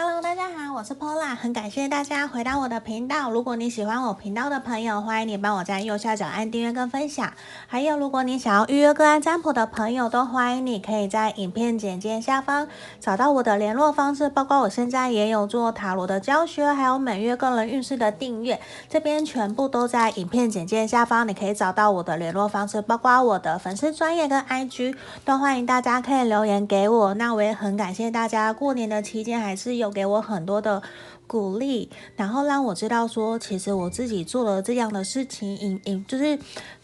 [0.00, 3.32] Hello，大家好，我是 Pola，很感谢大家回到我的频道。
[3.32, 7.32] 如果你喜欢我频道的朋友，欢迎你帮我在右下角按订阅跟分享。
[7.66, 12.68] 还有，如果你想要预约个案占卜的朋友，都欢迎你可以在影片简介下方
[13.00, 24.94] 找到我的联络方式，包括我现在也有做塔罗的教学，还有每月个人运势的订阅，这边全部都在影片简介下方，你可以找到我的联络方式，包括我的粉丝专页跟 IG，
[25.24, 27.14] 都欢迎大家可以留言给我。
[27.14, 29.87] 那我也很感谢大家过年的期间还是有。
[29.90, 30.82] 给我很多的
[31.26, 36.38] 鼓励，然后让我知道说，其实我自己做了这样的事情，引引就是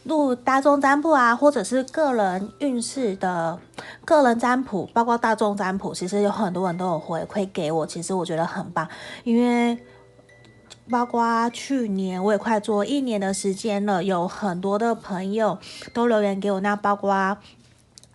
[0.05, 3.59] 录大众占卜啊，或者是个人运势的
[4.05, 8.89] 个人占卜，包括大众占卜，其实有很多人都有回馈给我，其实我觉得很棒，
[9.25, 9.79] 因为
[10.91, 15.59] 包括去年我也快做一年的时间了，有很多的朋友
[15.93, 17.39] 都留言给我，那包括。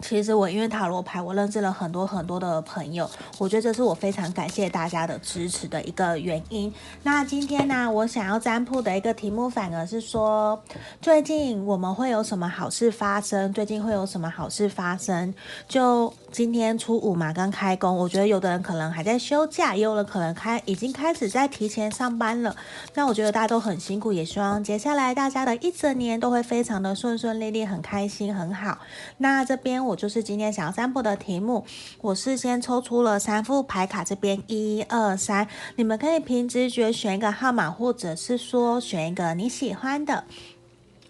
[0.02, 6.74] 其实我因为塔罗牌，我认识了很多很多的朋友，我觉得这是我非常感谢大家的支持的一个原因。
[7.04, 10.62] 那今天呢，我想要占卜的一个题目，反而是说，
[11.02, 13.52] 最近我们会有什么好事发生？
[13.52, 15.34] 最近会有什么好事发生？
[15.68, 22.56] 就今天初五嘛，刚开工，我觉得有的人可能还在休假，也有人可能开已经开始在提前上班了。
[22.94, 28.78] 那我觉得大家都很辛苦，也希望接下来大家的一整年都会非常的顺顺利利，很开心，很好。
[29.18, 29.89] 那这边。
[29.90, 31.66] 我就是今天想要占卜的题目，
[32.00, 40.26] 我事先抽出了三副牌卡，这边一二三，你们可以凭直觉选一个号码，或者是说选一个你喜欢的，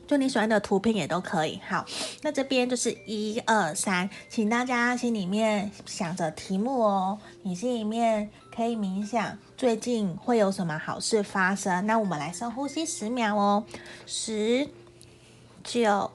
[0.07, 1.59] 就你喜欢的图片也都可以。
[1.67, 1.85] 好，
[2.21, 11.85] 那这边就是一二三，请大家心里面想着题目哦，你心里面可以冥想，最近会有什么好事发生？
[11.85, 13.65] 那我们来深呼吸十秒哦，
[14.05, 14.69] 十、
[15.65, 16.11] 九、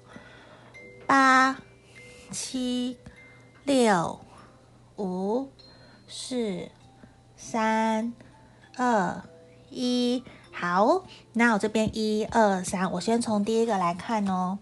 [1.07, 1.59] 八。
[2.35, 2.99] 七、
[3.63, 4.19] 六、
[4.97, 5.49] 五、
[6.09, 6.69] 四、
[7.37, 8.13] 三、
[8.77, 9.23] 二、
[9.71, 14.59] 一，好，那我这边一二三，我先从第一个来看哦。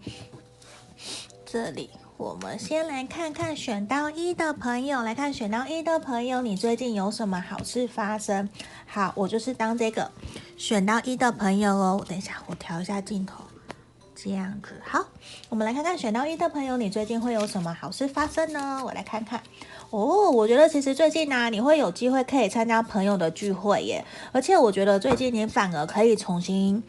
[1.47, 8.47] 这里我们先来看看选到一的朋友，来看选到一的朋友，你最近有什么好事发生？
[8.85, 10.11] 好，我就是当这个
[10.57, 12.05] 选到一的朋友哦。
[12.07, 13.43] 等一下，我调一下镜头。
[14.15, 14.69] 这样子。
[14.85, 15.05] 好，
[15.49, 18.81] 我们来看看选到一的朋友，你最近会有什么好事发生呢？
[18.83, 19.41] 我来看看。
[19.89, 26.83] 哦，我觉得其实最近呢、你会有机会可以参加朋友的聚会耶，而且我觉得最近你反而可以重新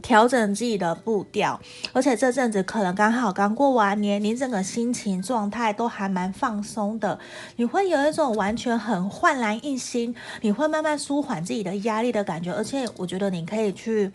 [0.00, 1.60] 调整自己的步调，
[1.92, 7.18] 而且这阵子可能刚好刚过完年，你整个心情状态都还蛮放松的，
[7.56, 14.10] 你会有一种完全很焕然一新，你会慢慢舒缓自己的压力的感觉，而且我觉得你可以去。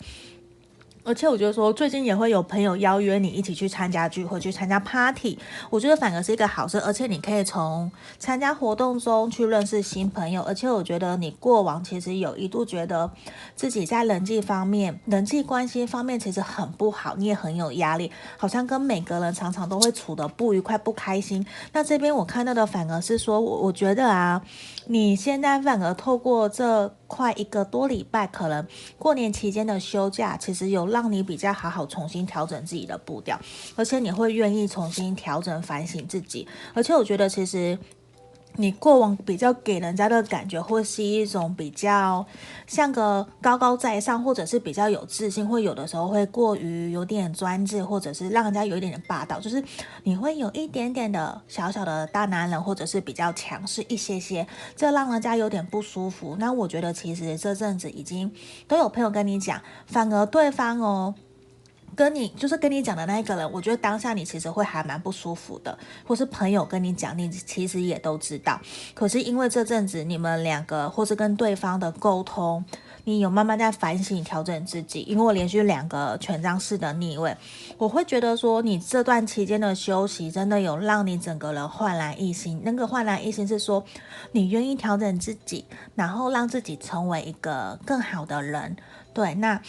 [1.08, 5.38] 而且我觉得说，最近也会有朋友邀约你一起去参加聚会，去参加 party，
[5.70, 6.78] 我觉得反而是一个好事。
[6.82, 10.42] 而且你可以从参加活动中去认识新朋友。
[10.42, 13.10] 而且我觉得你过往其实有一度觉得
[13.56, 21.42] 自己在人际方面、人际关系方面其实很不好，你也很有压力，好像跟每个人常常都会处得不愉快、不开心。
[21.72, 24.42] 那这边我看到的反而是说，我我觉得啊，
[24.88, 26.94] 你现在反而透过这。
[27.10, 28.66] 快一个多礼拜，可能
[28.98, 33.40] 过年期间的休假，其实有让你比较好好重新调整自己的步调，
[33.76, 37.78] 而且你会愿意重新调整反省自己，而且我觉得其实。
[38.60, 42.26] 你过往比较给人家的感觉，会是一种比较
[42.66, 49.62] 像个高高在上，或者是比较有自信，会有的时候会过于有点专制，或者是让人家有一点点霸道，就是
[50.02, 56.34] 你会有一点点的小小的大男人，或者是比较强势一些些，这让人家有点不舒服。
[56.40, 58.32] 那我觉得其实这阵子已经
[58.66, 61.14] 都有朋友跟你讲，反而对方哦。
[61.98, 65.76] 跟你就是跟你讲的那一个人，我觉得当下你其实会还蛮不舒服的，
[66.06, 68.60] 或是朋友跟你讲，你其实也都知道。
[68.94, 72.64] 可是因为这阵子你们两个或是跟对方的沟通，
[73.02, 75.00] 你有慢慢在反省调整自己。
[75.08, 77.36] 因为我连续两个权杖四的逆位，
[77.78, 82.62] 我会觉得说你这段期间的休息真的有让你整个人焕然一新。
[82.64, 83.84] 那个焕然一新是说
[84.30, 85.64] 你愿意调整自己，
[85.96, 88.76] 然后让自己成为一个更好的人。
[89.12, 89.60] 对，那。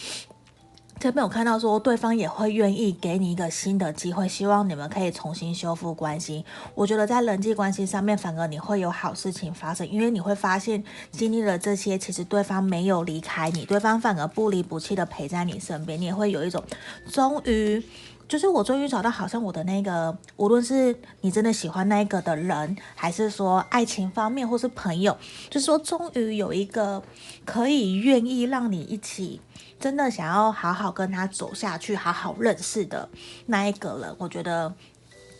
[0.99, 6.43] 这边有看到说，对方也会愿意给你一个新的机会，希望你们可以重新修复关系。
[6.75, 16.61] 我觉得在人际关系上面，反而你会有好事情发生，因为你会发现经历了这些，其实对方没有离开你，对方反而不离不弃的陪在你身边，你也会有一种
[17.09, 17.81] 终于。
[18.29, 25.17] 就是我终于找到，好像我的那个，无论是你真的喜欢那一个的人，还是说爱情方面，或是朋友，
[25.49, 27.01] 就是说终于有一个
[27.43, 29.41] 可以愿意让你一起，
[29.79, 33.09] 真的想要好好跟他走下去，好好认识的
[33.47, 34.71] 那一个人，我觉得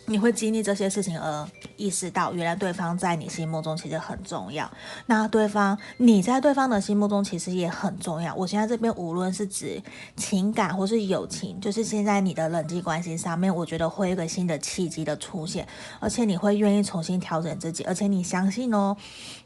[0.06, 4.68] 你会经历这些事情而意识到，原来对方在你心目中其实很重要。
[5.06, 8.34] 那对方，你在对方的心目中其实也很重要。
[8.34, 9.80] 我现在这边无论是指
[10.16, 15.66] 情感或是友情，就是现在你的人际关系上面，我觉得会有一个新的契机的出现，
[16.00, 18.96] 而且你会愿意重新调整自己，而且你相信哦，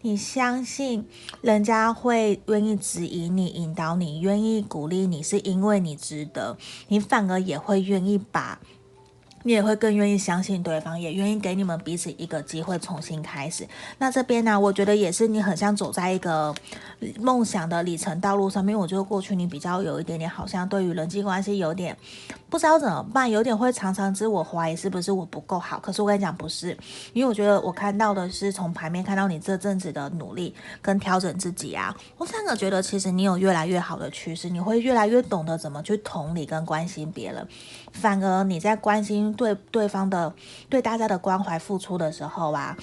[0.00, 1.06] 你相信
[1.42, 6.56] 人家会愿意指引你、引导你、愿意鼓励你，是因为你值得，
[6.88, 8.58] 你反而也会愿意把。
[9.44, 13.66] 你也会更愿意相信对方，也愿意给你们彼此一个机会重新开始。
[13.98, 16.54] 那这边呢、我觉得也是你很像走在一个
[17.20, 18.76] 梦想的里程道路上面。
[18.76, 21.96] 我觉得过去你比较有一点点，好像对于人际关系有点
[22.54, 25.76] 不知道怎么办，有点会常常自我怀疑是不是我不够好。
[25.80, 26.68] 可是我跟你讲不是，
[27.12, 31.92] 因为我觉得我看到的是从牌面看到你这阵子的努力跟调整自己啊。
[32.16, 37.44] 我反而觉得其实你有越来越好的趋势，你会越来越懂得怎么去同理跟关心别人。
[37.90, 39.34] 反而你在关心。
[39.34, 40.32] 对对方的
[40.68, 42.76] 对大家的关怀付出的时候啊，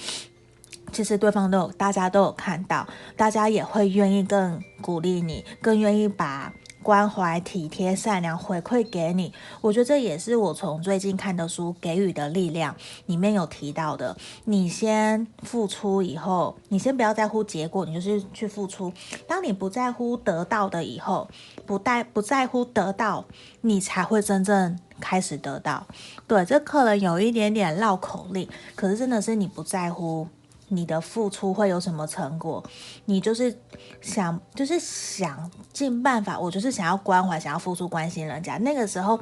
[0.91, 2.85] 其实对方都有，大家都有看到，
[3.15, 6.51] 大家也会愿意更鼓励你，更愿意把
[6.83, 9.33] 关怀、体贴、善良回馈给你。
[9.61, 12.73] 我觉得这也是我从最近看的书《给予的力量》
[13.05, 14.17] 里面有提到的。
[14.45, 18.91] 你先付出以后，你先不要在乎结果，你就是去付出。
[19.27, 21.29] 当你不在乎得到的以后，
[21.65, 23.25] 不带不在乎得到，
[23.61, 24.77] 你才会真正。
[24.99, 25.87] 开始得到，
[26.27, 30.27] 对，这可能有一点点绕口令，可是真的是你不在乎
[30.71, 32.63] 你的付出会有什么成果，
[33.05, 33.55] 你就是
[34.01, 39.19] 想，就是想尽办法，我就是想要关怀，想要付出关心人家，那个时候。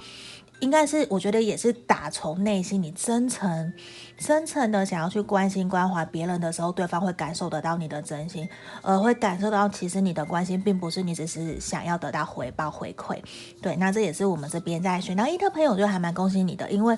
[0.61, 3.71] 应该是，我觉得也是打从内心，你真诚、
[4.17, 8.45] 真诚的想要去关心、关怀别人的时候，对方会感受得到你的真心，
[8.81, 13.17] 而会感受到其实你的关心并不是你只是想要得到回报、回馈。
[13.61, 16.97] 对，那这也是我们这边在选到一的朋友，我觉得还蛮恭喜你的，因为。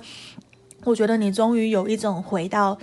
[0.83, 2.77] 我觉得你终于有一种回到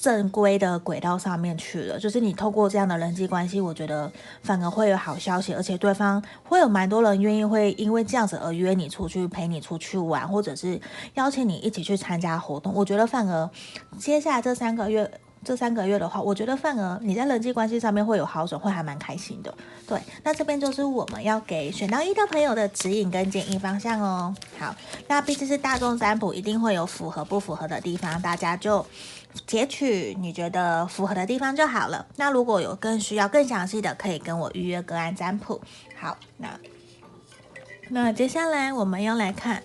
[0.00, 4.10] 正规的轨道上面去了，就是你透过这样的人际关系，我觉得
[4.42, 10.80] 反而会有好消息，而且对方会有蛮多人愿意会因为这样子而约你出去，陪你出去玩，或者是
[11.14, 12.72] 邀请你一起去参加活动。
[12.74, 13.50] 我觉得反而
[13.98, 15.10] 接下来这三个月。
[15.44, 19.52] 这三个月的话，我觉得反而你在人际关系上面会有好转，会还蛮开心的。
[19.86, 24.34] 对，那这边就是我们要给选到一的朋友的指引跟建议方向哦。
[24.58, 24.74] 好，
[25.08, 28.86] 那毕竟是大众占卜，一定会有符合不符合的地方，大家就
[29.46, 32.06] 截取你觉得符合的地方就好了。
[32.16, 35.60] 那如果有更需要更详细的，可以跟我预约个案占卜。
[35.96, 36.48] 好，那
[37.88, 39.62] 那接下来我们要来看。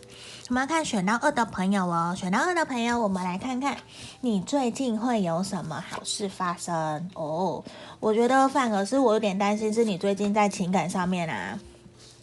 [0.49, 3.75] 我们要看选到二的朋友哦，选到二的朋友，我们来看看
[4.21, 7.61] 你最近会有什么好事发生哦。
[7.99, 11.59] 我觉得反而是我有点担心，是你最近在情感上面啊，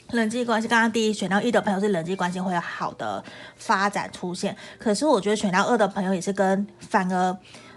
[0.09, 0.67] 人际关系。
[0.67, 3.23] 刚刚第一选到一的朋友是人际关系会有好的
[3.57, 7.37] 发展出现，可是我觉得选到二的朋友也是跟反而。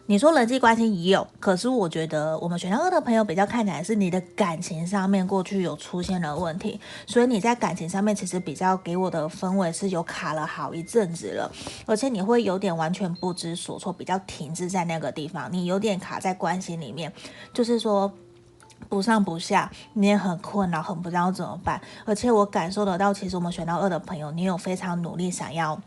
[0.09, 11.51] 你说人际关系也有，可是我觉得我们选到二的朋友比较看起来是你的感情上面过去有出现了问题，所以你在感情上面其实比较给我的氛围是有卡了好一阵子了，
[11.85, 17.11] 而且你会有点完全不知所措，比较停滞在那个地方，你有点卡在关系里面，
[17.53, 18.09] 就是说。
[18.89, 21.81] 不上不下，你也很困扰，很不知道怎么办。
[22.05, 25.77] 而且我感受得到，其实我们选到二的朋友，你有非常努力想要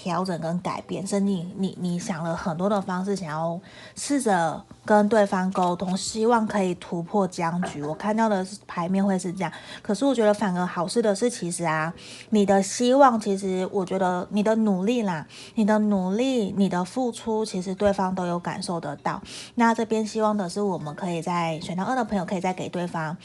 [0.00, 3.60] 调整跟改变，甚至你你你想了很多的方式，想要
[3.94, 7.82] 试着跟对方沟通，希望可以突破僵局。
[7.82, 11.92] 我看到的牌面会是这样，可是我觉得反而好事的是，其实啊，
[12.30, 19.20] 你的希望，其实我觉得你的努力啦，你的努力，你的付出，其实对方都有感受得到。
[19.56, 22.38] 那这边希望的是，我们可以在选到二的朋友可以。
[22.38, 23.16] 再给对方，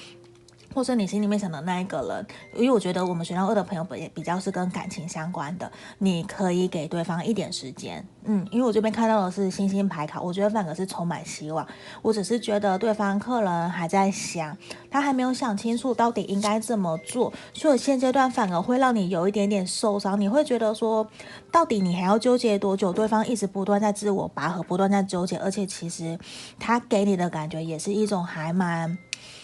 [0.73, 2.25] 或是你心里面想的那一个人，
[2.55, 11.67] 因为我觉得我们学校二的朋友也比较是跟感情相关的，你可以给对方一点时间，嗯，因为我这边看到的是星星牌卡，我觉得反而是充满希望。
[12.01, 14.57] 我只是觉得对方客人还在想，
[14.89, 20.19] 他还没有想清楚到底应该怎么做，所以现阶段反而会让你有一点点受伤。
[20.19, 21.07] 你会觉得说，
[21.51, 22.91] 到底你还要纠结多久？
[22.93, 26.17] 对方一直不断在自我拔河，不断在纠结，而且其实
[26.59, 28.97] 他给你的感觉也是一种还蛮。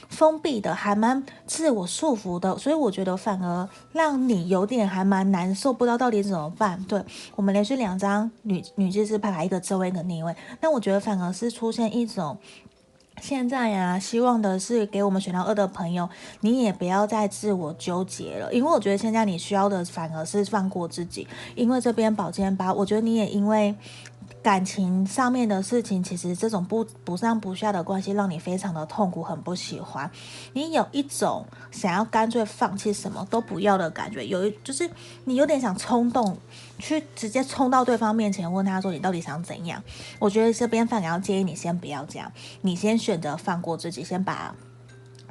[0.10, 6.84] 封闭的，还蛮自我束缚的，所以我觉得反而让你有点还蛮难受，不知道到底怎么办。
[6.86, 7.02] 对，
[7.36, 12.38] 我们连续两张女女祭司牌牌，一个正位，一个逆位，那我觉得反而是出现一种
[13.22, 16.10] 现在呀、啊，希望的是给我们选到二的朋友，
[16.42, 23.76] 你也不要再自我纠结了，因为我觉得现在你需要的反而是放过自己，因为这边宝剑八，我觉得你也因为。
[24.50, 30.10] 感情上面的事情，其实这种不不上不下的关系，让你非常的痛苦，很不喜欢。
[30.54, 34.90] 你有一种想要干脆放弃什么都不要的感觉，有一就是
[35.26, 36.36] 你有点想冲动，
[36.80, 39.84] 去直接冲到对方面前问他说：“你到底想怎样？”
[40.18, 44.56] 我觉得这边反而要建议你先不要这样，你先选择放过自己，先把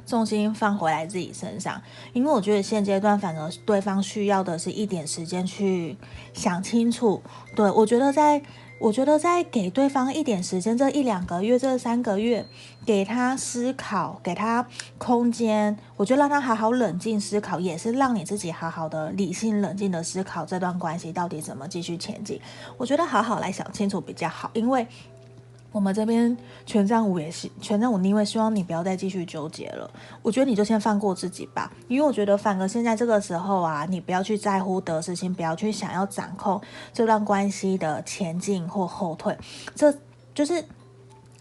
[0.05, 1.81] 重心放回来自己身上，
[2.13, 5.97] 因为我觉得现阶段反而对方需要的是一点时间去
[6.33, 7.21] 想清楚。
[7.53, 8.41] 对，我觉得在，
[8.79, 12.45] 我觉得在给对方一点时间，这一两个月，这三个月，
[12.85, 14.65] 给他思考，给他
[14.97, 22.39] 空间，我觉得让他好好冷静思考，也是让你自己好好的理性冷静的思考这段关系到底怎么继续前进。
[22.77, 24.87] 我觉得好好来想清楚比较好，因为。
[25.71, 26.35] 我们这边
[26.65, 29.89] 权杖五也是权杖五，逆位希望你不要再继续纠结了。
[30.21, 36.59] 我觉得你就先放过自己吧，因为我觉得反而现在这个时候啊，你不要去在乎得失心，不要去想要掌控
[36.91, 39.37] 这段关系的前进或后退，
[39.75, 39.93] 这
[40.33, 40.63] 就是。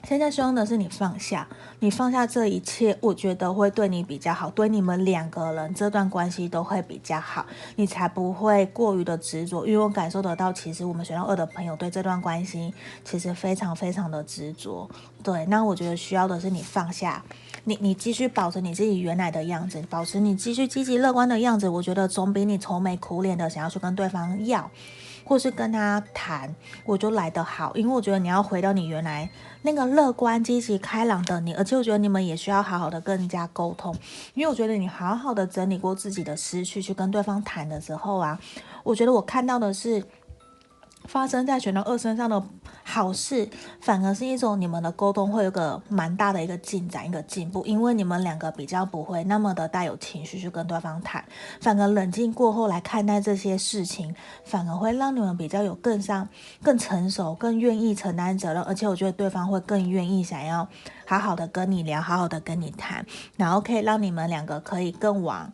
[0.08, 1.46] 现在希望的是你放下，
[1.80, 7.44] 你放下这一切，我觉得会对你比较好，对你们两个人这段关系都会比较好，
[7.76, 9.66] 你才不会过于的执着。
[9.66, 12.72] 因为我感受得到，其实我们选到二的朋友对这段关系
[13.04, 14.88] 其实非常非常的执着。
[15.22, 17.22] 对，那我觉得需要的是你放下，
[17.64, 24.70] 你你继续保持你自己原来的样子，保持你继续积极乐观的样子，我觉得总比你愁眉苦脸的想要去跟对方要。
[25.28, 26.54] 或是跟他谈，
[26.86, 29.28] 我就来得好，因为我觉得你要回到你原来
[29.60, 33.94] 那个乐观、积极、开朗的你，而且我觉得你们也需要好好的跟人家沟通，
[34.32, 38.40] 因为我觉得你好好的整理过自己的思绪去跟对方谈的时候啊，
[38.82, 40.02] 我觉得我看到的是。
[41.08, 42.40] 发生在选到二身上的
[42.84, 43.48] 好事，
[43.80, 51.24] 反而是一种你们的沟通会有个蛮大的一个进展，一个进步，因为你们两个比较不会那么的带有情绪去跟对方谈，
[51.60, 56.28] 反而冷静过后来看待这些事情，反而会让你们比较有更上、
[56.62, 60.68] 更成熟、更愿意承担责任，而且我觉得对方会更愿意想要
[61.06, 63.04] 好好的跟你聊，好好的跟你谈，
[63.36, 65.50] 然后可以让你们两个可以更往。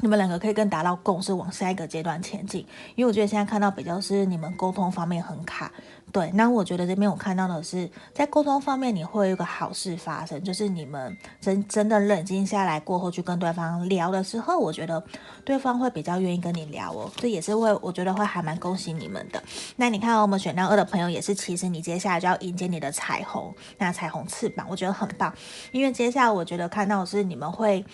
[0.00, 2.60] 你们两个可以更达到共识，往下一个阶段前进。
[2.94, 5.70] 因为我觉得现在看到比较是你们沟通方面很卡，
[6.10, 6.30] 对。
[6.34, 15.02] 那我觉得这边我看到的是，在沟通方面你会有个好事发生，就是你们真真的冷静下来过后去跟对方聊的时候，我觉得
[15.44, 17.10] 对方会比较愿意跟你聊哦。
[17.16, 19.42] 这也是会，我觉得会还蛮恭喜你们的。
[19.76, 25.32] 那你看我们选到二的朋友也是，其实你接下来就要迎接你的彩虹，那彩虹翅膀，我觉得很棒。
[25.72, 27.84] 因为接下来我觉得看到是你们会。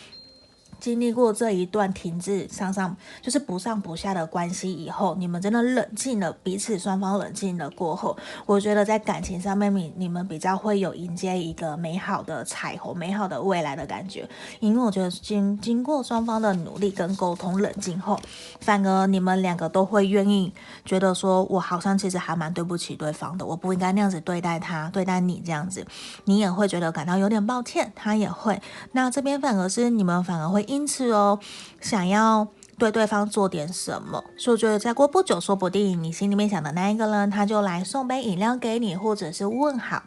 [0.78, 14.28] 经历过这一段停滞上上就是不上不下的关系以后，你们真的冷静了，彼此双方冷静了过后，我觉得在感情上面，你你们比较会有迎接一个美好的彩虹、美好的未来的感觉。
[14.60, 18.20] 因为我觉得经经过双方的努力跟沟通、冷静后，
[18.60, 20.52] 反而你们两个都会愿意
[20.84, 25.86] 觉得说，我好像其实还蛮对不起对方的，我不应该那样子对待他，对待你这样子，
[26.24, 28.60] 你也会觉得感到有点抱歉，他也会。
[28.92, 30.65] 那这边反而是你们反而会。
[30.66, 31.38] 因此哦，
[31.80, 32.46] 想要
[32.78, 40.02] 对对方做点什么，所以我觉得再过不久，说不定你心里面想的那一个人，他就来送杯饮料给你，或者是问好，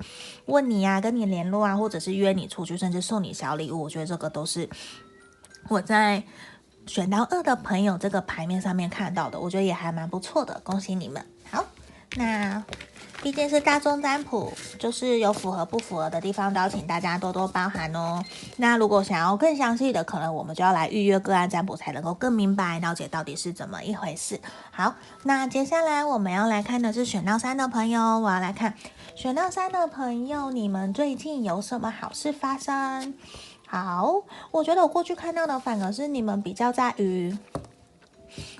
[0.46, 3.84] 问你、啊，跟你联络啊，或者是约你出去，甚至送你小礼物。
[3.84, 4.70] 我觉得这个都是
[5.68, 6.24] 我在
[6.86, 11.25] 选到二的朋友这个牌面上面看到的，我觉得也还蛮不错的，恭喜你们。
[11.50, 11.66] 好，
[12.16, 12.63] 那。
[13.22, 18.24] 毕竟是大众占卜，就是有符合不符合的地方，都要请大家多多包涵哦。
[18.58, 24.40] 那如果想要更详细的，可能我们就要来预约个案占卜，才能够更明白了解到底是怎么一回事。
[24.72, 28.74] 好，那接下来我们要来看的是选到三的朋友，我要来看
[29.16, 33.14] 选到三的朋友，你们最近有什么好事发生？
[33.68, 37.38] 好，我觉得我过去看到的反而是你们比较在于。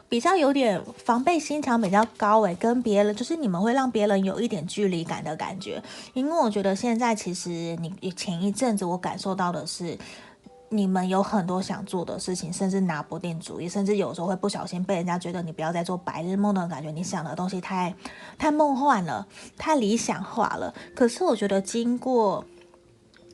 [0.10, 5.82] 比较有点防备心墙比较高诶，跟别人就是你们会让别人有一点距离感的感觉，
[6.14, 9.96] 因为我觉得现在其实你前一阵子我感受到的是，
[10.70, 17.94] 你们有很多想做的事情，甚至拿不定主意，甚至有时候会不小心被人家觉得你不要再做白日梦的感觉，你想的东西太
[18.38, 20.74] 太梦幻了，太理想化了。
[20.96, 22.44] 可是我觉得经过。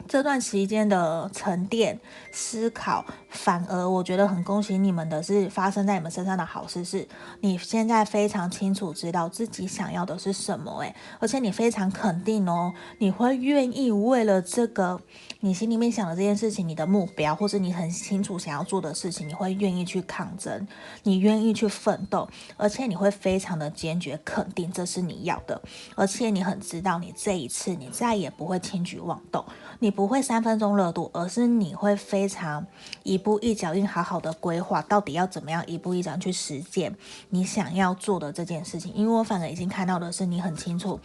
[0.07, 1.99] 这段时间的沉淀
[2.31, 3.03] 思考，
[3.35, 7.05] 反而我觉得很恭喜你们的是发生在你们身上的好事，是
[7.41, 15.01] 你现在非常清楚知道自己想要的是什么，诶，而且你非常肯定哦，你会愿意为了这个
[15.41, 20.67] 你心里面想的这件事情，你的目标，或是你很清楚想要做的事情，你会愿意去抗争，
[21.01, 25.59] 你愿意去奋斗，而且你会非常的坚决肯定这是你要的，
[25.95, 29.43] 而且你很知道你这一次你再也不会轻举妄动，
[29.79, 29.95] 你。
[29.95, 32.67] 不会三分钟热度，而是你会非常
[33.03, 36.95] 一步一脚印，好好的规划到底要怎么样一步一脚印去实践
[37.29, 38.93] 你想要做的这件事情。
[38.93, 40.99] 因为我反而已经看到的是，你很清楚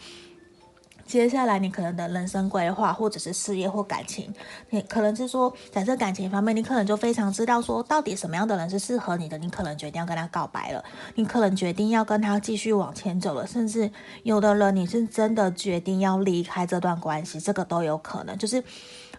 [1.07, 4.31] 接下来你可能的人生规划，或者是事业或感情，
[4.69, 10.81] 你可能是说，在这感情方面，你可能就非常知道说，到底什么样的人是适合你的，你可能决定要跟他告白了，
[11.15, 13.91] 你可能决定要跟他继续往前走了，甚至
[14.23, 18.63] 有的人你是真的决定要离开这段关系，这个都有可能，就是。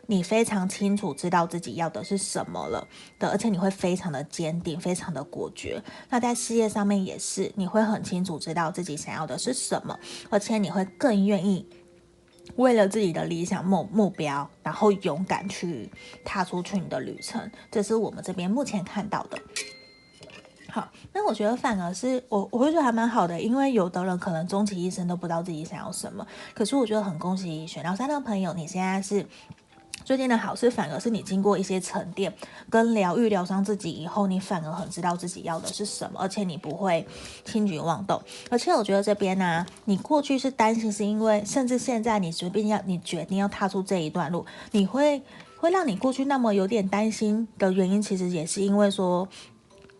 [0.09, 2.87] 你非常清楚知道自己要的是什么了
[3.19, 5.83] 的，而且你会非常的坚定，非常的果决。
[6.11, 11.65] 那在事业上面也是，你会很清楚知道自己想要的是什么，而且你会更愿意
[12.57, 15.89] 为了自己的理想目目标，然后勇敢去
[16.25, 17.51] 踏出去你的旅程。
[17.71, 19.39] 这是我们这边目前看到的。
[20.69, 29.25] 好，那我觉得反而是我我会觉得还蛮好的，因为有的人可能终其一生都不知道自己想要什么，可是我觉得很恭喜选到三的朋友，你现在是。
[30.05, 32.33] 最近的好事反而是你经过一些沉淀
[32.69, 37.07] 跟疗愈疗伤自己以后，你反而很知道自己要的是什么，而且你不会
[37.45, 38.21] 轻举妄动。
[38.51, 45.23] 而且我觉得这边呢、你过去是担心，是因为甚至现在你随便要你决定要踏出这一段路，你会
[45.59, 49.29] 会让你过去那么有点担心的原因，其实也是因为说。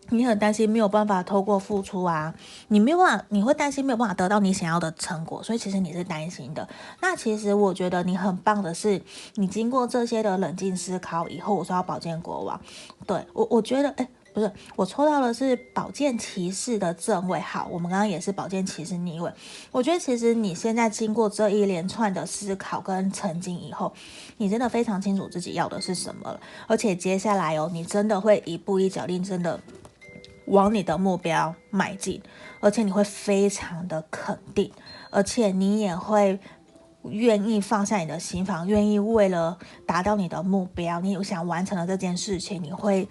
[0.09, 2.33] 你很担心没有办法透过付出啊，
[2.67, 6.67] 你没有办法，你会担心没有办法得到你想要的成果，所以其实你是担心的。
[7.01, 9.01] 那其实我觉得你很棒的是，
[9.35, 12.59] 你经过这些的冷静思考以后，我说要宝剑国王，
[13.07, 19.31] 对，我我觉得，哎，不是，我抽到的是宝剑骑士的正位，好，我们刚刚也是宝剑骑士逆位。
[19.71, 23.93] 我觉得其实你现在经过这一连串的思考跟沉静以后，
[24.37, 29.59] 你真的非常清楚自己要的是什么了，而且接下来哦，你真的会一步一脚印，真的。
[30.45, 32.21] 往你的目标迈进，
[32.59, 34.71] 而且你会非常的肯定，
[35.09, 36.39] 而且你也会
[37.03, 43.07] 愿意放下你的心房，愿意为了达到你的目标，你有想完成的这件事情，你会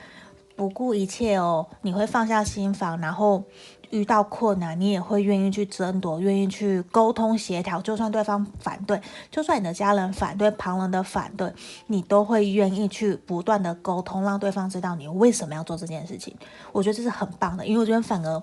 [0.56, 3.44] 不顾一切哦，你会放下心房，然后。
[3.92, 7.80] 遇到困难，你也会愿意去争夺，愿意去沟通协调。
[7.80, 11.52] 就算对方反对，就算你的家人反对，旁人的反对，
[11.86, 16.34] 你都会愿意去不断的沟通，让对方知道你为什么要做这件事情。
[16.72, 18.42] 我觉得这是很棒的，因为我觉得反而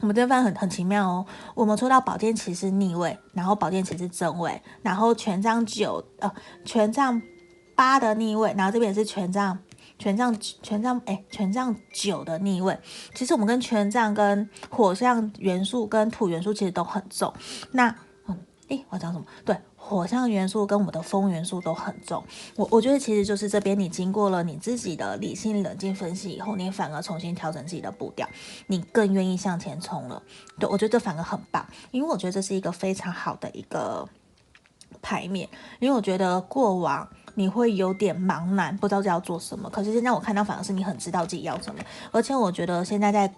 [0.00, 1.26] 我们这边很很奇妙哦。
[1.54, 6.30] 我们抽到宝剑骑士逆位，然后宝剑骑士正位，然后权杖九呃
[6.64, 7.20] 权杖
[7.74, 9.58] 八的逆位，然后这边是权杖。
[9.98, 12.78] 权杖权杖哎，权杖九的逆位，
[13.14, 17.32] 其实我们跟权杖跟火象元素跟土元素其实都很重。
[17.72, 17.94] 那
[18.26, 19.26] 嗯，诶，我讲什么？
[19.44, 22.22] 对，火象元素跟我们的风元素都很重。
[22.56, 28.28] 我我觉得其实就是这边你经过了你自己的理性冷静分析以后，你反而重新调整自己的步调，
[28.68, 30.22] 你更愿意向前冲了。
[30.58, 34.08] 对，我觉得这反而很棒，因为我觉得这是一个非常好的一个
[35.02, 35.48] 牌面，
[35.80, 37.08] 因为我觉得过往。
[37.34, 39.70] 你会有点茫然，不知道要做什么。
[39.70, 41.80] 可是现在我看到，反而是你很知道自己要什么。
[42.10, 43.32] 而且我觉得现在在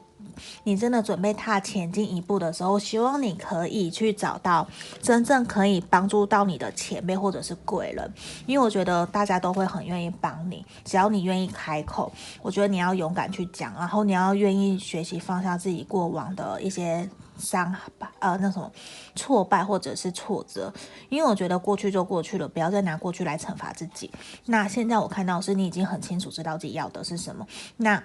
[0.65, 4.67] 你真的准备踏前进一步的时候，希望你可以去找到
[5.03, 8.11] 真正可以帮助到你的前辈或者是贵人，
[8.47, 12.11] 因为我觉得大家都会很愿意帮你，只要你愿意开口。
[12.41, 17.07] 我觉得你要勇敢去讲，然后你要愿意学习放下自己过往的一些。
[17.41, 18.71] 伤吧，呃，那种
[19.17, 20.73] 挫败或者是挫折，
[21.09, 24.11] 因为我觉得过去就过去了，不要再拿过去来惩罚自己。
[24.45, 27.47] 那现在我看到是你已经很清楚知道自己要的是什么，
[27.79, 28.03] 那。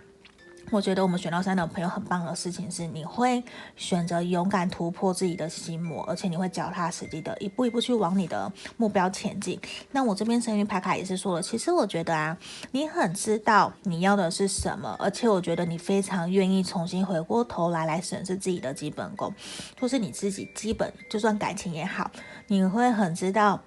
[0.71, 3.41] 我觉得我们选到三的朋友很棒的事情是，你会
[3.75, 9.59] 选择勇敢突破自己的心魔，而且你会脚踏实地的一步一步去往你的目标前进。
[9.91, 12.37] 那我这边神諭牌卡也是说了，其实我觉得啊，
[12.71, 19.33] 你很知道你要的是什么，而且我觉得你非常愿意重新回过头来来审视自己的基本功，
[19.79, 22.09] 或是你自己基本就算感情也好，
[22.47, 23.61] 你会很知道。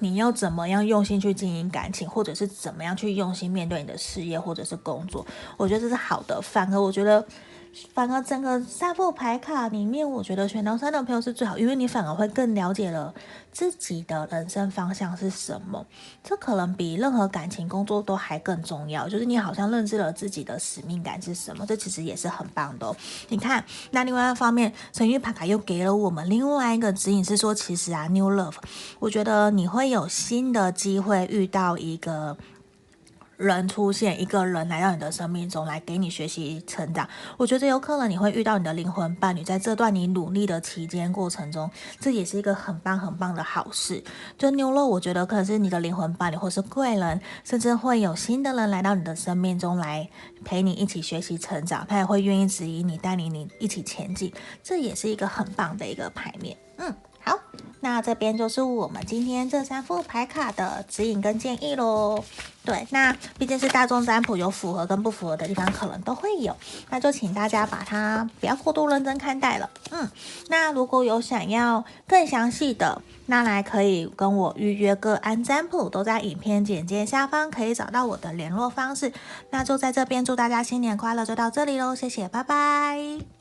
[0.00, 5.26] 你要怎么样用心去经营感情，或者是怎么样去用心面对你的事业或者是工作？
[5.56, 6.40] 我觉得这是好的。
[6.42, 7.26] 反而我觉得。
[7.94, 13.14] 反而整个三副牌卡里面，我觉得选到三的朋友是最好，因为你反而会更了解了
[13.52, 15.86] 自己的人生方向是什么。
[16.24, 19.08] 这可能比任何感情、工作都还更重要。
[19.08, 22.96] 就是你好像认知了自己的使命感是什么，这其实也是很棒的哦。
[23.28, 28.56] 你看，那另外一方面，神諭牌卡又给了我们另外一个指引，是说其实啊，New Love，
[28.98, 32.36] 我觉得你会有新的机会遇到一个。
[33.38, 37.08] 人出现，一个人来到你的生命中，来给你学习成长。
[37.36, 41.70] 我觉得有可能你会遇到你的灵魂伴侣，在这段你努力的期间过程中，
[42.00, 44.02] 这也是一个很棒很棒的好事。
[44.36, 50.10] 就牛肉，我觉得可能是你的灵魂伴侣，或是贵人，甚至会有新的人来到你的生命中来
[50.44, 54.32] 陪你一起学习成长，他也会愿意指引你，带领你一起前进。
[54.64, 56.56] 这也是一个很棒的一个牌面。
[56.78, 56.92] 嗯，
[57.80, 62.24] 那这边就是我们今天这三副牌卡的指引跟建议喽。
[62.64, 66.54] 对，那毕竟是大众占卜，有符合跟不符合的地方，可能都会有。
[66.90, 69.70] 那就请大家把它不要过度认真看待了。
[69.90, 70.06] 嗯，
[70.48, 79.12] 那如果有想要更详细的，那来可以跟我预约个案占卜，都在影片简介下方可以找到我的联络方式。
[79.50, 83.37] 那就在这边祝大家新年快乐，就到这里喽，谢谢，拜拜。